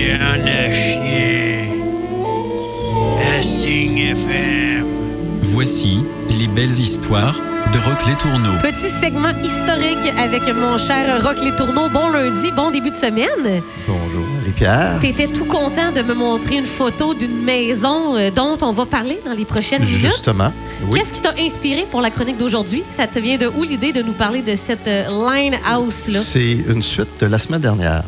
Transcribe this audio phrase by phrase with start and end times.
[0.00, 1.76] Viande à chien.
[3.36, 4.86] À Signe FM.
[5.42, 5.98] Voici
[6.30, 7.36] les belles histoires
[7.70, 8.58] de Rock les Tourneaux.
[8.62, 11.90] Petit segment historique avec mon cher Rock Les Tourneaux.
[11.90, 13.62] Bon lundi, bon début de semaine.
[13.86, 15.00] Bonjour, Marie-Pierre.
[15.02, 19.20] T'étais tout content de me montrer une photo d'une maison euh, dont on va parler
[19.26, 20.00] dans les prochaines minutes.
[20.00, 20.50] Justement.
[20.86, 20.98] Oui.
[20.98, 22.84] Qu'est-ce qui t'a inspiré pour la chronique d'aujourd'hui?
[22.88, 26.20] Ça te vient de où l'idée de nous parler de cette euh, line house-là?
[26.20, 28.04] C'est une suite de la semaine dernière.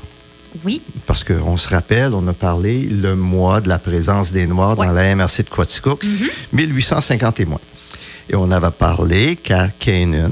[0.65, 0.81] Oui.
[1.07, 4.87] Parce qu'on se rappelle, on a parlé le mois de la présence des Noirs Ouais.
[4.87, 6.05] dans la MRC de Quaticook,
[6.53, 7.61] 1850 et moins.
[8.31, 10.31] Et on avait parlé qu'à Canaan,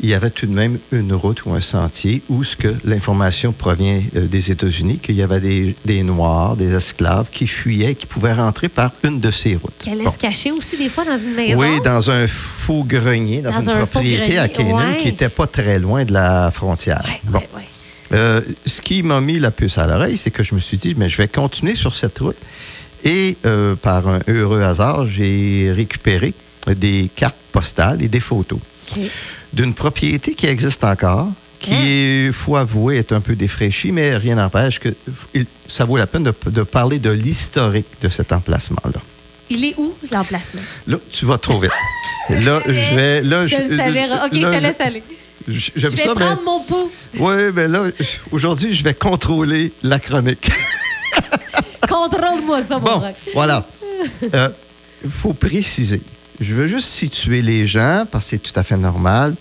[0.00, 3.52] il y avait tout de même une route ou un sentier où ce que l'information
[3.52, 8.06] provient euh, des États-Unis, qu'il y avait des, des Noirs, des esclaves qui fuyaient, qui
[8.06, 9.72] pouvaient rentrer par une de ces routes.
[9.78, 10.04] Qu'elle Bon.
[10.04, 11.58] laisse cacher aussi des fois dans une maison?
[11.60, 14.96] Oui, dans un faux grenier, dans, Dans une un propriété à Canaan ouais.
[14.96, 17.02] qui n'était pas très loin de la frontière.
[17.06, 17.38] Ouais, Bon.
[17.56, 17.64] ouais.
[18.14, 20.94] Euh, ce qui m'a mis la puce à l'oreille, c'est que je me suis dit,
[20.96, 22.36] mais je vais continuer sur cette route.
[23.04, 26.32] Et euh, par un heureux hasard, j'ai récupéré
[26.66, 28.58] des cartes postales et des photos
[29.52, 34.36] d'une propriété qui existe encore, qui, il faut avouer, est un peu défraîchie, mais rien
[34.36, 34.94] n'empêche que
[35.66, 39.00] ça vaut la peine de, de parler de l'historique de cet emplacement-là.
[39.50, 40.60] Il est où, l'emplacement?
[40.86, 41.70] Là, tu vas trop vite.
[42.30, 43.22] Là, je vais.
[43.22, 44.04] Là, Je le savais.
[44.06, 45.02] OK, je te laisse aller.
[45.46, 46.90] Je vais ça, mais- prendre mon pouls.
[47.18, 47.84] Oui, mais là,
[48.32, 50.50] aujourd'hui, je vais contrôler la chronique.
[51.88, 53.02] Contrôle-moi ça, mon Bon,
[53.34, 53.66] voilà.
[55.04, 56.02] Il faut préciser.
[56.40, 59.34] Je veux juste situer les gens, parce que c'est tout à fait normal.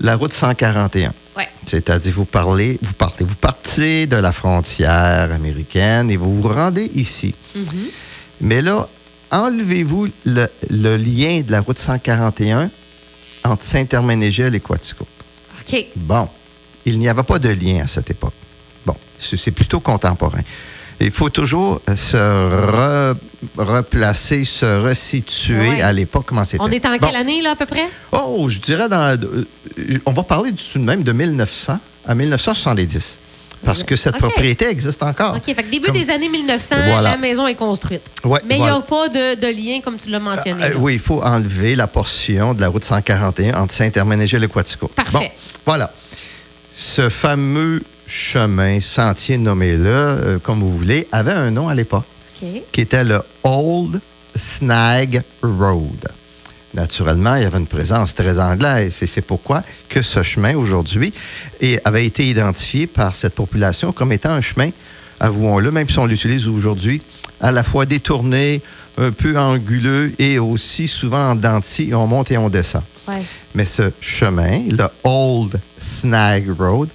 [0.00, 1.12] La route 141.
[1.36, 1.48] Ouais.
[1.66, 6.90] C'est-à-dire, vous parlez, vous partez, vous partez de la frontière américaine et vous vous rendez
[6.94, 7.34] ici.
[7.56, 7.62] Mm-hmm.
[8.40, 8.88] Mais là,
[9.30, 12.70] enlevez-vous le, le lien de la route 141
[13.44, 15.06] entre Saint-Herménégil et Quatico.
[15.66, 15.86] OK.
[15.96, 16.28] Bon,
[16.84, 18.32] il n'y avait pas de lien à cette époque.
[18.86, 20.40] Bon, c'est plutôt contemporain.
[21.00, 23.16] Il faut toujours euh, se re-
[23.58, 25.82] replacer, se resituer Ouais.
[25.82, 26.62] à l'époque, comment c'était.
[26.62, 27.06] On est en Bon.
[27.06, 27.88] quelle année, là, à peu près?
[28.12, 29.16] Oh, je dirais dans...
[29.18, 29.44] euh,
[30.06, 33.18] on va parler du- tout de même de 1900 à 1970.
[33.64, 35.36] Parce que cette propriété existe encore.
[35.36, 37.10] OK, fait que début Comme- des années 1900, Voilà.
[37.12, 38.02] la maison est construite.
[38.24, 40.64] Ouais, Mais il n'y a pas de, de lien, comme tu l'as mentionné.
[40.64, 44.88] Euh, oui, il faut enlever la portion de la route 141 entre Saint-Herménégil et Quatico.
[44.88, 45.12] Parfait.
[45.12, 45.28] Bon,
[45.66, 45.92] voilà.
[46.74, 52.04] Ce fameux chemin, sentier nommé-là, euh, comme vous voulez, avait un nom à l'époque,
[52.72, 54.00] qui était le Old
[54.34, 56.08] Snag Road.
[56.74, 61.12] Naturellement, il y avait une présence très anglaise et c'est pourquoi que ce chemin aujourd'hui
[61.84, 64.70] avait été identifié par cette population comme étant un chemin,
[65.20, 67.02] avouons-le, même si on l'utilise aujourd'hui,
[67.40, 68.62] à la fois détourné,
[68.96, 72.82] un peu anguleux et aussi souvent en denti, on monte et on descend.
[73.08, 73.22] Ouais.
[73.54, 76.88] Mais ce chemin, le Old Snag Road,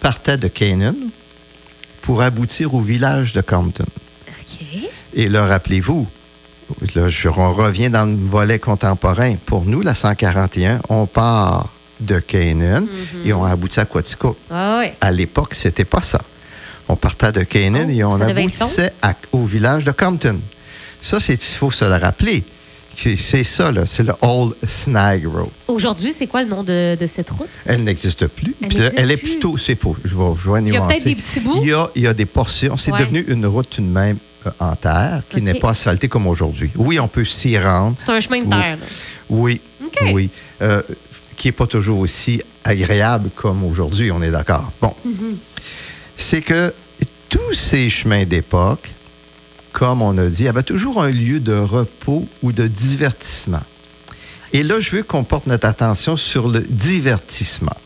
[0.00, 0.94] partait de Canaan
[2.02, 3.84] pour aboutir au village de Compton.
[5.14, 6.06] Et là, rappelez-vous,
[6.94, 9.34] là, je- on revient dans le volet contemporain.
[9.46, 12.84] Pour nous, la 141, on part de Canaan
[13.24, 14.36] et on aboutit à Quatico.
[14.50, 14.82] Ah.
[15.00, 16.18] À l'époque, c'était pas ça.
[16.88, 20.40] On partait de Canaan Oh, et on aboutissait à- au village de Compton.
[21.00, 22.44] Ça, c'est- il faut se le rappeler.
[22.96, 25.50] C'est ça, là, c'est le Old Snag Road.
[25.68, 27.48] Aujourd'hui, c'est quoi le nom de, de cette route?
[27.64, 28.56] Elle n'existe plus.
[28.60, 31.38] Elle elle est plutôt, c'est faux, je vais, vais Il y a peut-être des petits
[31.38, 31.60] bouts?
[31.62, 32.76] Il y a, il y a des portions.
[32.76, 32.98] C'est Ouais.
[32.98, 36.70] devenu une route tout de même euh, en terre qui n'est pas asphaltée comme aujourd'hui.
[36.76, 37.96] Oui, on peut s'y rendre.
[37.98, 38.78] C'est un chemin de terre.
[39.28, 39.60] Oui,
[40.12, 40.30] oui.
[40.62, 40.82] Euh,
[41.36, 44.72] qui n'est pas toujours aussi agréable comme aujourd'hui, on est d'accord.
[44.80, 44.94] Bon.
[45.06, 45.36] Mm-hmm.
[46.16, 46.74] C'est que
[47.28, 48.90] tous ces chemins d'époque,
[49.72, 53.62] comme on a dit, avaient toujours un lieu de repos ou de divertissement.
[54.52, 57.76] Et là, je veux qu'on porte notre attention sur le divertissement.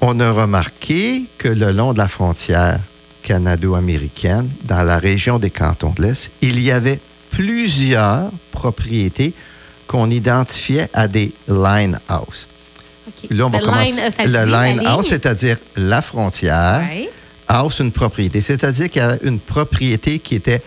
[0.00, 2.80] On a remarqué que le long de la frontière
[3.22, 7.00] canado-américaine, dans la région des cantons de l'Est, il y avait
[7.30, 9.32] plusieurs propriétés
[9.86, 12.48] qu'on identifiait à des line house.
[13.28, 13.92] Là, on va le commencer.
[13.92, 16.86] line, ça le la line house, c'est-à-dire la frontière.
[16.88, 17.10] Ouais.
[17.48, 18.40] House, une propriété.
[18.40, 20.62] C'est-à-dire qu'il y avait une propriété qui était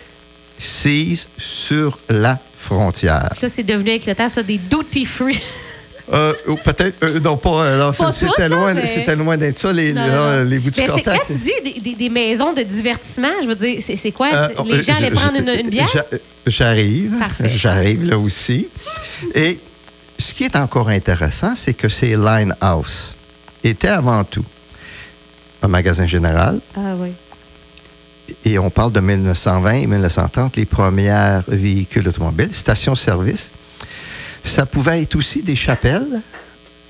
[0.58, 3.34] sise sur la frontière.
[3.42, 5.42] Là, c'est devenu avec le temps ça, des duty free.
[6.12, 7.64] Euh, ou peut-être, euh, non, pas.
[7.64, 10.44] euh, non, c'était loin, mais- c'était loin d'être ça, les, Non, non.
[10.44, 13.80] les c'est- contact, quand tu dis des, des- des maisons de divertissement, je veux dire,
[13.82, 14.30] c'est quoi?
[14.34, 15.88] Euh, les gens allaient prendre une, une bière?
[15.94, 16.06] j'a-
[16.46, 17.14] J'arrive.
[17.18, 17.50] Parfait.
[17.56, 18.68] J'arrive là aussi.
[19.34, 19.60] Et
[20.20, 23.16] ce qui est encore intéressant, c'est que ces line house
[23.64, 24.44] étaient avant tout
[25.62, 27.12] un magasin général, Ah oui.
[28.44, 33.54] et on parle de 1920 et 1930, les premiers véhicules automobiles, stations-service.
[34.44, 36.22] Ça pouvait être aussi des chapelles,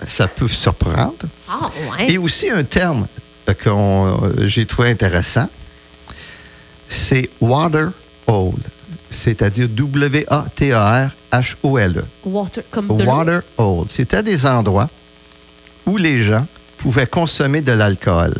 [0.08, 1.14] ça peut surprendre.
[1.48, 2.12] Ah ouais.
[2.12, 3.06] Et aussi un terme
[3.48, 5.48] euh, que j'ai trouvé intéressant.
[6.90, 7.92] c'est Water
[8.28, 8.54] Hole,
[9.10, 12.04] c'est-à-dire W-A-T-A-R-H-O-L-E.
[12.26, 13.12] Water, comme de l'eau.
[13.12, 13.86] Water Hole.
[13.88, 14.90] C'était des endroits
[15.86, 16.46] où les gens
[16.78, 18.34] pouvaient consommer de l'alcool.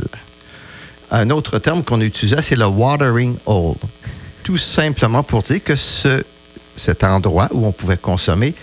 [1.12, 3.75] Un autre terme qu'on utilisait, c'est le watering hole.
[4.44, 6.24] Tout simplement pour dire que ce,
[6.75, 8.56] cet endroit où on pouvait consommer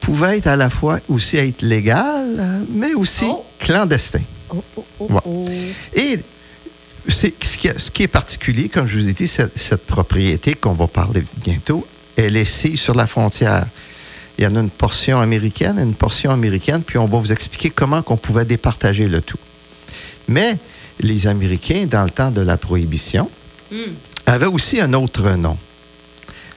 [0.00, 3.44] pouvait être à la fois aussi être légal, mais aussi Oh.
[3.58, 4.20] clandestin.
[4.50, 5.06] Oh, oh, oh,
[5.46, 5.72] Ouais.
[5.94, 6.18] Et
[7.08, 10.54] c'est, ce, qui, ce qui est particulier, comme je vous ai dit, cette, cette propriété
[10.54, 11.86] qu'on va parler bientôt,
[12.16, 13.66] elle est assise sur la frontière.
[14.38, 17.32] Il y en a une portion américaine et une portion américaine, puis on va vous
[17.32, 19.38] expliquer comment qu'on pouvait départager le tout.
[20.28, 20.58] Mais
[21.00, 23.30] les Américains, dans le temps de la Prohibition,
[23.70, 23.92] Hmm.
[24.24, 25.58] avaient aussi un autre nom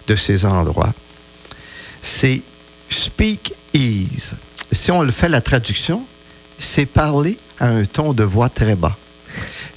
[0.07, 0.93] de ces endroits.
[2.01, 2.41] C'est
[2.93, 4.35] speak ease.
[4.71, 6.03] Si on le fait la traduction,
[6.57, 8.95] c'est parler à un ton de voix très bas.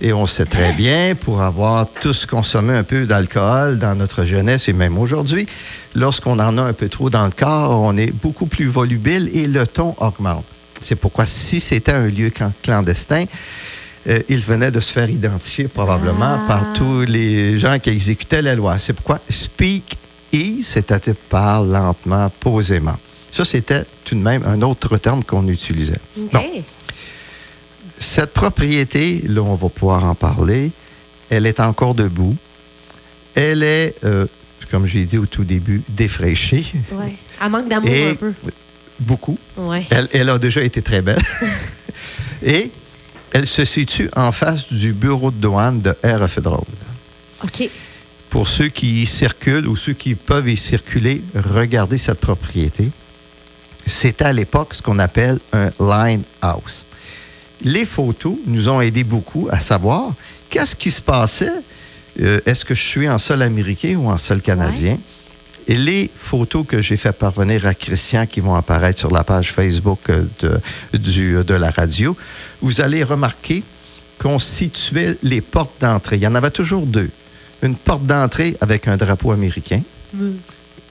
[0.00, 4.68] Et on sait très bien, pour avoir tous consommé un peu d'alcool dans notre jeunesse
[4.68, 5.46] et même aujourd'hui,
[5.94, 9.46] lorsqu'on en a un peu trop dans le corps, on est beaucoup plus volubile et
[9.46, 10.44] le ton augmente.
[10.80, 13.24] C'est pourquoi si c'était un lieu clan- clandestin,
[14.08, 16.44] euh, il venait de se faire identifier probablement Ah.
[16.46, 18.78] par tous les gens qui exécutaient la loi.
[18.78, 19.96] C'est pourquoi speak
[20.34, 22.96] ease, c'est-à-dire parle lentement, posément.
[23.30, 25.98] Ça, c'était tout de même un autre terme qu'on utilisait.
[26.16, 26.40] Bon.
[27.98, 30.70] Cette propriété, là, on va pouvoir en parler.
[31.30, 32.34] Elle est encore debout.
[33.34, 34.26] Elle est, euh,
[34.70, 36.72] comme j'ai dit au tout début, défraîchie.
[37.42, 38.32] Elle manque d'amour un peu.
[39.00, 39.38] beaucoup.
[39.56, 39.84] Ouais.
[39.90, 41.22] Elle, elle a déjà été très belle.
[42.44, 42.70] Et
[43.32, 46.64] elle se situe en face du bureau de douane de Hereford Road.
[47.42, 47.68] OK.
[48.34, 52.90] Pour ceux qui y circulent ou ceux qui peuvent y circuler, regardez cette propriété.
[53.86, 56.84] C'était à l'époque ce qu'on appelle un line house.
[57.62, 60.12] Les photos nous ont aidé beaucoup à savoir
[60.50, 61.52] qu'est-ce qui se passait.
[62.20, 64.98] Euh, Est-ce que je suis en sol américain ou en sol canadien?
[65.68, 69.52] Et les photos que j'ai fait parvenir à Christian qui vont apparaître sur la page
[69.52, 72.16] Facebook euh, de, du- de la radio,
[72.60, 73.62] vous allez remarquer
[74.18, 76.16] qu'on situait les portes d'entrée.
[76.16, 77.10] Il y en avait toujours deux.
[77.64, 79.80] Une porte d'entrée avec un drapeau américain.
[80.12, 80.32] Mm.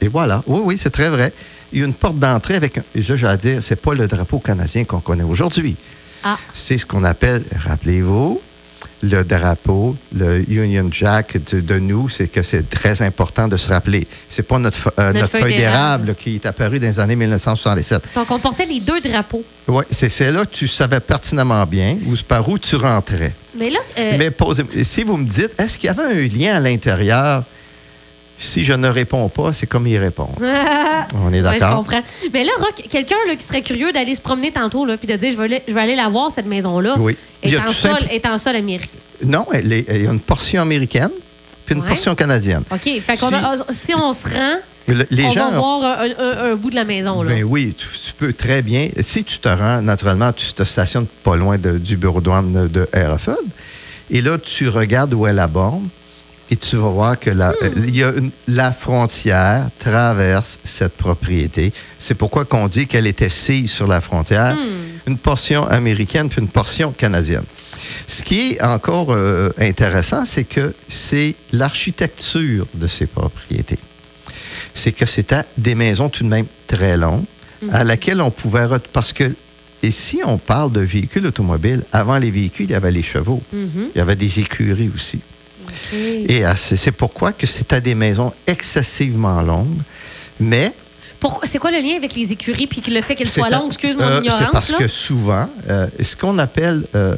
[0.01, 0.43] Et voilà.
[0.47, 1.31] Oui, oui, c'est très vrai.
[1.71, 2.83] Il y a une porte d'entrée avec un.
[2.95, 5.77] J'ai à dire, c'est pas le drapeau canadien qu'on connaît aujourd'hui.
[6.23, 6.37] Ah.
[6.51, 8.41] C'est ce qu'on appelle, rappelez-vous,
[9.03, 13.67] le drapeau, le Union Jack de, de nous, c'est que c'est très important de se
[13.69, 14.07] rappeler.
[14.29, 16.15] C'est pas notre, euh, Notre notre feuille d'érable.
[16.15, 18.03] qui est apparue dans les années 1967.
[18.15, 19.43] Donc, on portait les deux drapeaux.
[19.67, 23.33] Oui, c'est c'est là que tu savais pertinemment bien où, par où tu rentrais.
[23.59, 26.55] Mais là, euh, Mais posez, si vous me dites, est-ce qu'il y avait un lien
[26.55, 27.43] à l'intérieur?
[28.37, 30.33] Si je ne réponds pas, c'est comme y répondre.
[30.41, 31.77] On est Ouais, je d'accord?
[31.77, 32.01] comprends.
[32.33, 35.31] Mais là, Rock, quelqu'un qui serait curieux d'aller se promener tantôt, là, puis de dire,
[35.31, 37.15] je vais, aller- je vais aller la voir, cette maison-là, Oui.
[37.41, 38.89] Est, a en tout sol, simple- est en sol américain.
[39.23, 41.11] Non, il y a une portion américaine
[41.65, 41.87] puis une Ouais.
[41.87, 42.63] portion canadienne.
[42.71, 42.81] OK.
[43.01, 44.55] Fait Si- a- si on se rend,
[44.87, 45.51] Le- les on gens.
[45.51, 47.21] va voir un, un- un bout de la maison.
[47.21, 47.31] Là.
[47.33, 48.89] Ben oui, tu, tu peux très bien.
[48.99, 52.67] Si tu te rends, naturellement, tu te stationnes pas loin de- du bureau de douane
[52.67, 52.89] de.
[54.09, 55.87] Et là, tu regardes où est la borne
[56.53, 60.95] et tu vas voir que la, euh, il y a une- la frontière traverse cette
[60.95, 61.73] propriété.
[61.97, 64.55] C'est pourquoi qu'on dit qu'elle était assise sur la frontière,
[65.07, 67.43] une portion américaine puis une portion canadienne.
[68.07, 73.79] Ce qui est encore euh, intéressant, c'est que c'est l'architecture de ces propriétés
[74.75, 77.25] c'est que c'était des maisons tout de même très longues
[77.71, 78.65] à laquelle on pouvait...
[78.91, 79.35] Parce que,
[79.83, 83.41] et si on parle de véhicules automobiles, avant les véhicules, il y avait les chevaux.
[83.93, 85.19] Il y avait des écuries aussi.
[85.93, 89.77] Et euh, c'est c'est pourquoi que c'était des maisons excessivement longues,
[90.39, 90.73] mais...
[91.45, 93.67] C'est quoi le lien avec les écuries puis le fait qu'elles soient longues?
[93.67, 94.39] Excuse mon euh, ignorance.
[94.45, 94.77] C'est parce là?
[94.77, 97.15] que souvent, euh, ce qu'on appelle euh,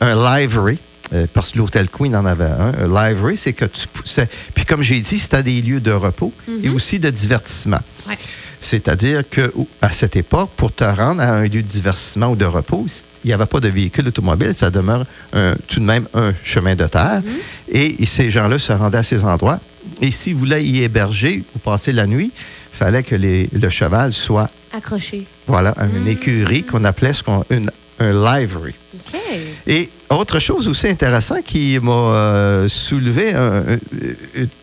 [0.00, 0.78] un livery,
[1.12, 3.86] euh, parce que l'Hôtel Queen en avait un, un livery, c'est que tu...
[4.04, 7.80] c'est- Puis comme j'ai dit, c'était des lieux de repos et aussi de divertissement.
[8.06, 8.12] Mhm.
[8.12, 8.18] Ouais.
[8.60, 9.52] C'est-à-dire que
[9.82, 12.86] à cette époque, pour te rendre à un lieu de divertissement ou de repos,
[13.24, 16.74] il n'y avait pas de véhicule automobile, ça demeure un- tout de même un chemin
[16.74, 17.22] de terre.
[17.70, 19.60] Et, et ces gens-là se rendaient à ces endroits.
[20.00, 24.12] Et s'ils voulaient y héberger ou passer la nuit, il fallait que les- le cheval
[24.12, 25.26] soit Accroché.
[25.46, 27.70] voilà, une écurie qu'on appelait ce qu'on, une-
[28.00, 28.74] un livery.
[28.94, 29.20] OK.
[29.66, 33.78] Et autre chose aussi intéressant qui m'a euh, soulevé un- un-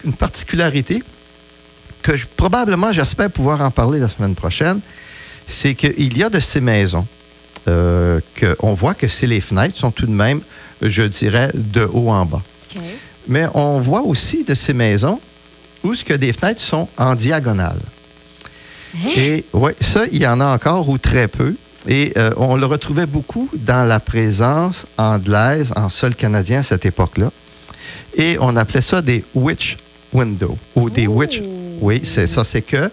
[0.06, 1.04] une particularité
[2.02, 4.80] que je- probablement j'espère pouvoir en parler la semaine prochaine,
[5.48, 7.06] c'est qu'il y a de ces maisons
[7.68, 10.42] euh, qu'on voit que c'est les fenêtres sont tout de même,
[10.82, 12.44] je dirais, de haut en bas.
[13.28, 15.20] Mais on voit aussi de ces maisons
[15.84, 17.80] où ce que des fenêtres sont en diagonale.
[18.96, 19.10] Hein?
[19.18, 21.56] Et oui, ça, il y en a encore ou très peu.
[21.88, 26.86] Et euh, on le retrouvait beaucoup dans la présence anglaise en sol canadien à cette
[26.86, 27.32] époque-là.
[28.16, 29.78] Et on appelait ça des witch
[30.14, 31.42] windows ou des witch.
[31.82, 32.44] Oui, c'est ça.
[32.44, 32.90] C'est que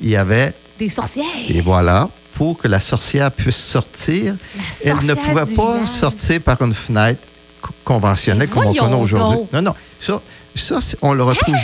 [0.00, 1.24] il y avait Des sorcières.
[1.48, 2.08] et voilà
[2.40, 4.34] pour que la sorcière puisse sortir.
[4.82, 5.88] Elle ne pouvait pas village.
[5.88, 7.20] sortir par une fenêtre
[7.60, 9.40] co- conventionnelle comme on connaît aujourd'hui.
[9.52, 9.74] Non, non.
[9.98, 10.22] Ça,
[10.54, 11.54] ça on le retrouve,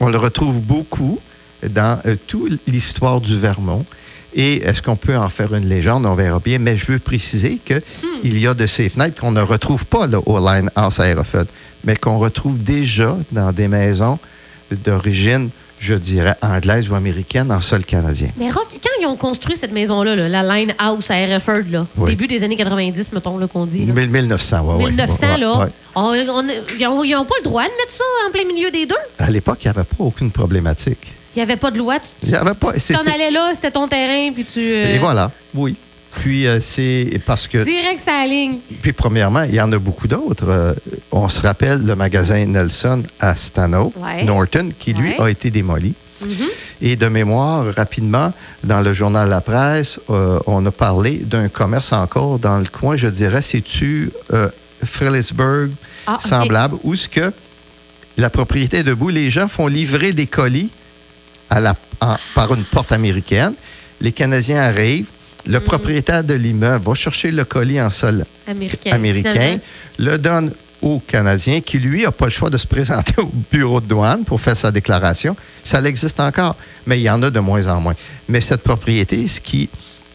[0.00, 1.20] on le retrouve beaucoup
[1.62, 3.84] dans euh, toute l'histoire du Vermont.
[4.34, 6.04] Et est-ce qu'on peut en faire une légende?
[6.06, 6.58] On verra bien.
[6.58, 8.26] Mais je veux préciser qu'il Hmm.
[8.36, 11.46] y a de ces fenêtres qu'on ne retrouve pas là, au Line House Aerofeld,
[11.84, 14.18] mais qu'on retrouve déjà dans des maisons
[14.72, 15.50] d'origine,
[15.80, 18.28] je dirais, anglaise ou américaine en sol canadien.
[18.36, 21.86] Mais Rock, quand ils ont construit cette maison-là, là, la Line House à Hereford, là,
[21.96, 22.10] Oui.
[22.10, 23.86] début des années 90, mettons, qu'on dit.
[23.86, 23.94] là.
[23.94, 24.84] 1000 1900, oui.
[24.86, 25.66] 1900, là, ouais.
[25.96, 28.94] on- on- ils n'ont pas le droit de mettre ça en plein milieu des deux.
[29.18, 31.14] À l'époque, il n'y avait pas aucune problématique.
[31.34, 31.98] Il n'y avait pas de loi.
[31.98, 32.72] Tu Il y avait pas.
[32.72, 34.60] tu t'en allais là, c'était ton terrain, puis tu.
[34.60, 35.76] euh, Et voilà, oui.
[36.12, 38.58] Puis euh, c'est parce que, Direct, ça aligne.
[38.82, 40.48] puis premièrement, il y en a beaucoup d'autres.
[40.48, 40.72] Euh,
[41.12, 44.24] on se rappelle le magasin Nelson à Stanhope, Ouais.
[44.24, 45.20] Norton, qui lui Ouais.
[45.20, 45.94] a été démoli.
[46.22, 46.46] Mhm.
[46.82, 48.32] Et de mémoire, rapidement,
[48.64, 52.96] dans le journal La Presse, euh, on a parlé d'un commerce encore dans le coin,
[52.96, 54.10] je dirais, c'est-tu
[56.06, 57.32] Ah, semblable, où ce que
[58.16, 60.70] la propriété est debout, les gens font livrer des colis
[61.48, 63.54] à la, en- par une porte américaine.
[64.00, 65.08] Les Canadiens arrivent.
[65.46, 65.62] Le Mm.
[65.64, 68.24] propriétaire de l'immeuble va chercher le colis en sol
[68.92, 69.58] Américain.
[69.98, 73.80] le donne au Canadien qui, lui, n'a pas le choix de se présenter au bureau
[73.80, 75.36] de douane pour faire sa déclaration.
[75.62, 76.56] Ça existe encore,
[76.86, 77.94] mais il y en a de moins en moins.
[78.28, 79.68] Mais cette propriété, ce qui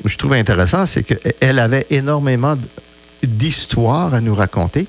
[0.04, 2.56] je trouve intéressant, c'est qu'elle avait énormément
[3.24, 4.88] d'histoires à nous raconter.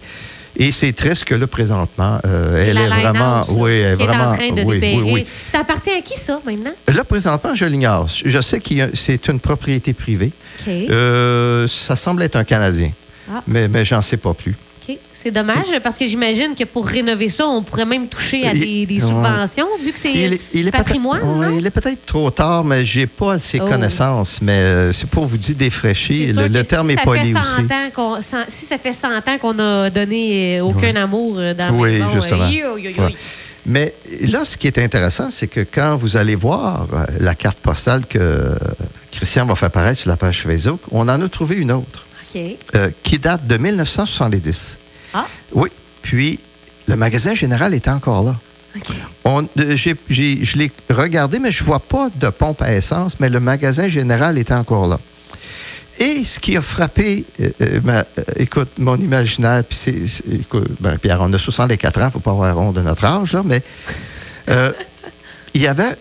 [0.59, 3.43] Et c'est triste que là, présentement, euh, elle est vraiment.
[3.53, 4.31] Oui, elle est vraiment.
[4.31, 5.27] en train de oui, oui, oui.
[5.53, 6.73] Ça appartient à qui, ça, maintenant?
[6.89, 8.07] Là, présentement, je l'ignore.
[8.09, 10.33] Je sais que c'est une propriété privée.
[10.69, 12.91] Euh, ça semble être un Canadien,
[13.31, 13.43] Ah.
[13.47, 14.55] mais, mais j'en sais pas plus.
[14.89, 14.99] OK.
[15.13, 18.87] C'est dommage, parce que j'imagine que pour rénover ça, on pourrait même toucher à des,
[19.01, 20.13] subventions, vu que c'est
[20.53, 21.21] Il est- patrimoine.
[21.25, 21.57] non?
[21.59, 23.67] il est peut-être trop tard, mais j'ai pas assez Oh.
[23.69, 24.41] connaissances.
[24.43, 25.57] Mais euh, c'est pour vous dire
[26.33, 27.63] sûr Le, terme si est poli fait 100 aussi.
[28.49, 32.07] si ça fait 100 ans qu'on a donné euh, aucun amour euh, dans Oui, la
[32.07, 32.45] maison, justement.
[32.45, 33.03] euh, yo, yo, yo.
[33.03, 33.15] Ouais.
[33.69, 36.87] Mais là, ce qui est intéressant, c'est que quand vous allez voir
[37.19, 38.55] la carte postale que
[39.11, 42.06] Christian va faire apparaître sur la page Facebook, on en a trouvé une autre
[42.75, 44.79] Euh, qui date de 1970.
[45.15, 45.69] Ah, Oui.
[46.03, 46.39] Puis,
[46.87, 48.37] le magasin général était encore là.
[49.25, 53.41] On, euh, je l'ai regardé, mais je vois pas de pompe à essence, mais le
[53.41, 55.01] magasin général était encore là.
[55.99, 58.05] Et ce qui a frappé, euh, ma-
[58.37, 59.95] écoute, mon imaginaire, puis c'est,
[60.81, 63.63] ben, Pierre, on a 64 ans, faut pas avoir honte de notre âge, là, mais
[65.55, 65.97] il y avait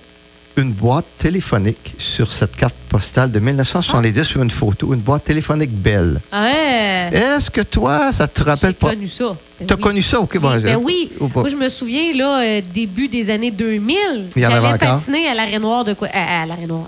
[0.57, 5.71] une boîte téléphonique sur cette carte postale de 1970 sur une photo, une boîte téléphonique
[5.71, 6.21] belle.
[6.31, 7.09] Ouais.
[7.11, 8.89] Est-ce que toi, ça te rappelle pas?
[8.89, 9.33] connu ça.
[9.57, 9.81] Ben T'as oui.
[9.81, 10.19] connu ça?
[10.19, 11.09] OK, bon, Ben, euh, oui.
[11.33, 13.95] Moi, je me souviens, là, euh, début des années 2000,
[14.35, 16.43] Il y en avait j'allais patiner à de quoi, à,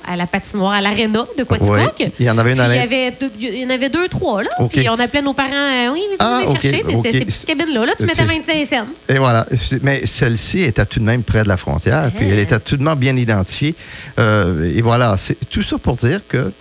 [0.05, 1.79] à la patinoire, à l'aréna de Quaticook.
[1.97, 2.05] Oui.
[2.19, 2.91] Il y en avait une à il
[3.39, 4.49] il y en avait deux, trois, là.
[4.69, 7.25] Puis on appelait nos parents, euh, oui, vous Ah, venez OK, chercher, mais c'était ces
[7.25, 7.85] petites cabines-là.
[7.85, 8.87] Là, tu mettais C'est- 25 cents.
[9.07, 9.45] Et voilà.
[9.81, 12.29] Mais celle-ci était tout de même près de la frontière, puis Hein?
[12.33, 13.75] elle était tout de même bien identifiée.
[14.19, 16.51] Euh, et voilà, c'est tout ça pour dire que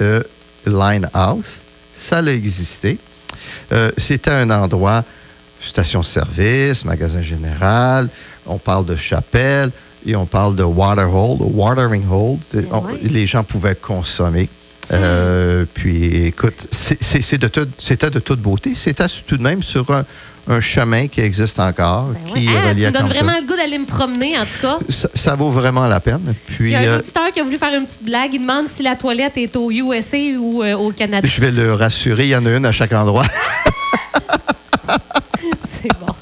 [0.00, 0.20] euh,
[0.66, 1.58] Linehouse,
[1.96, 2.98] ça a existé.
[3.96, 5.04] C'était un endroit,
[5.60, 8.08] station-service, magasin général,
[8.46, 9.70] on parle de chapelle
[10.06, 12.38] et on parle de water hole, watering hole.
[12.72, 12.98] On- ouais.
[13.02, 14.48] Les gens pouvaient consommer.
[14.90, 18.72] Euh, puis, écoute, c'est de tout- c'était de toute beauté.
[18.74, 20.02] C'était tout de même sur un,
[20.48, 22.54] un chemin qui existe encore, Ben qui ouais.
[22.66, 24.78] Ah, tu me donnes vraiment le goût d'aller me promener, en tout cas.
[24.88, 26.22] Ça, ça vaut vraiment la peine.
[26.26, 28.32] Il Puis, y a un euh, auditeur qui a voulu faire une petite blague.
[28.32, 31.28] Il demande si la toilette est au USA ou euh, au Canada.
[31.30, 33.26] je vais le rassurer, il y en a une à chaque endroit.
[35.90, 36.14] C'est bon.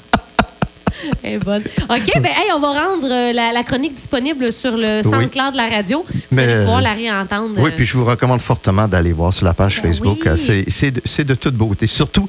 [1.23, 1.61] Elle est bonne.
[1.89, 5.03] OK, ben hey, on va rendre euh, la, la chronique disponible sur le.
[5.03, 6.03] SoundCloud de la radio.
[6.09, 7.51] Vous Mais, allez pouvoir euh, la réentendre.
[7.57, 10.17] Oui, euh, puis je vous recommande fortement d'aller voir sur la page Ben Facebook.
[10.25, 10.27] oui.
[10.27, 10.63] Euh,
[11.05, 11.85] C'est- de, toute beauté.
[11.85, 12.27] Surtout,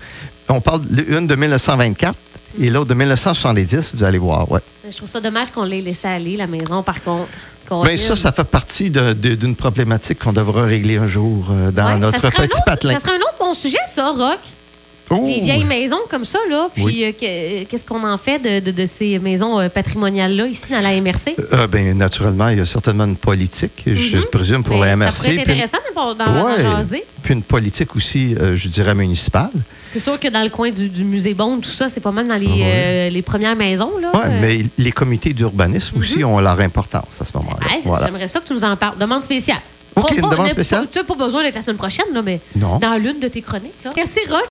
[0.48, 2.14] on parle une de 1924
[2.60, 4.50] et l'autre de 1970, vous allez voir.
[4.50, 4.60] Ouais.
[4.90, 7.28] Je trouve ça dommage qu'on l'ait laissé aller, la maison, par contre.
[7.84, 7.98] Mais aime.
[7.98, 12.20] ça, ça fait partie d'une problématique qu'on devra régler un jour euh, dans Ouais, notre
[12.20, 12.94] petit autre- patelin.
[12.94, 14.38] Ça serait un autre bon sujet, ça, Rock.
[15.10, 15.24] Oh!
[15.26, 16.68] Les vieilles maisons comme ça, là.
[16.74, 17.04] Puis Oui.
[17.04, 20.80] euh, que- qu'est-ce qu'on en fait de, de- de ces maisons euh, patrimoniales-là, ici, dans
[20.80, 21.34] la MRC?
[21.52, 25.12] Euh, ben, naturellement, il y a certainement une politique, je présume, pour la Mais MRC.
[25.12, 26.62] Ça pourrait être puis- intéressant d'en d'en Ouais.
[26.62, 27.04] jaser.
[27.22, 29.50] Puis une politique aussi, euh, je dirais, municipale.
[29.86, 32.28] C'est sûr que dans le coin du, du musée Bond, tout ça, c'est pas mal
[32.28, 32.62] dans les, Ah ouais.
[32.64, 33.90] euh, les premières maisons.
[34.00, 34.10] Là.
[34.14, 37.66] Oui, Euh, mais les comités d'urbanisme aussi ont leur importance à ce moment-là.
[37.84, 38.06] Voilà.
[38.06, 38.98] J'aimerais ça que tu nous en parles.
[38.98, 39.58] Demande spéciale.
[39.96, 40.86] OK, une demande pas- spéciale?
[40.92, 42.78] Tu n'as pas besoin d'être la semaine prochaine, là, mais Non.
[42.78, 43.72] dans l'une de tes chroniques.
[43.84, 43.90] là.
[43.96, 44.44] Merci, Rock.